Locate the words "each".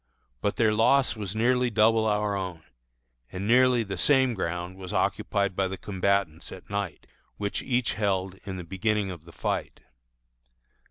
7.61-7.93